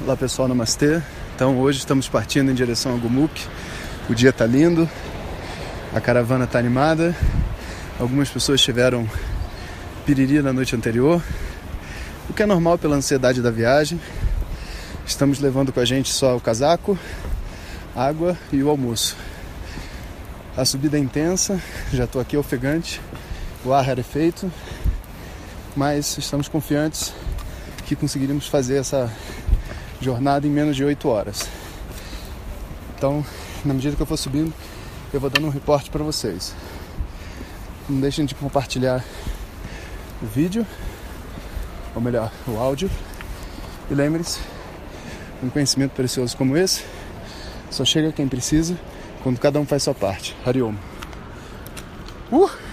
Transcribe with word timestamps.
Olá 0.00 0.16
pessoal, 0.16 0.46
namastê. 0.46 1.02
Então 1.34 1.58
hoje 1.58 1.80
estamos 1.80 2.08
partindo 2.08 2.52
em 2.52 2.54
direção 2.54 2.94
a 2.94 2.96
Gumuk. 2.96 3.44
O 4.08 4.14
dia 4.14 4.30
está 4.30 4.46
lindo, 4.46 4.88
a 5.92 6.00
caravana 6.00 6.44
está 6.44 6.56
animada. 6.56 7.14
Algumas 7.98 8.30
pessoas 8.30 8.60
tiveram 8.60 9.10
piriri 10.06 10.40
na 10.40 10.52
noite 10.52 10.76
anterior, 10.76 11.20
o 12.30 12.32
que 12.32 12.44
é 12.44 12.46
normal 12.46 12.78
pela 12.78 12.94
ansiedade 12.94 13.42
da 13.42 13.50
viagem. 13.50 14.00
Estamos 15.04 15.40
levando 15.40 15.72
com 15.72 15.80
a 15.80 15.84
gente 15.84 16.12
só 16.12 16.36
o 16.36 16.40
casaco, 16.40 16.96
água 17.94 18.38
e 18.52 18.62
o 18.62 18.70
almoço. 18.70 19.16
A 20.56 20.64
subida 20.64 20.96
é 20.96 21.00
intensa, 21.00 21.60
já 21.92 22.04
estou 22.04 22.22
aqui 22.22 22.36
ofegante, 22.36 23.00
o 23.64 23.72
ar 23.72 23.88
era 23.88 24.04
feito, 24.04 24.50
mas 25.74 26.16
estamos 26.16 26.46
confiantes 26.46 27.12
que 27.84 27.96
conseguiríamos 27.96 28.46
fazer 28.46 28.76
essa 28.76 29.12
jornada 30.00 30.46
em 30.46 30.50
menos 30.50 30.76
de 30.76 30.84
8 30.84 31.08
horas. 31.08 31.48
Então, 32.96 33.24
na 33.64 33.74
medida 33.74 33.96
que 33.96 34.02
eu 34.02 34.06
for 34.06 34.16
subindo, 34.16 34.52
eu 35.12 35.20
vou 35.20 35.30
dando 35.30 35.46
um 35.46 35.50
reporte 35.50 35.90
para 35.90 36.02
vocês. 36.02 36.54
Não 37.88 38.00
deixem 38.00 38.24
de 38.24 38.34
compartilhar 38.34 39.04
o 40.22 40.26
vídeo, 40.26 40.66
ou 41.94 42.00
melhor, 42.00 42.30
o 42.46 42.58
áudio. 42.58 42.90
E 43.90 43.94
lembre-se, 43.94 44.40
um 45.42 45.48
conhecimento 45.48 45.92
precioso 45.92 46.36
como 46.36 46.56
esse 46.56 46.84
só 47.70 47.84
chega 47.84 48.12
quem 48.12 48.28
precisa 48.28 48.78
quando 49.22 49.38
cada 49.38 49.58
um 49.60 49.66
faz 49.66 49.82
sua 49.82 49.94
parte. 49.94 50.36
Hariom. 50.44 50.74
Uh! 52.30 52.67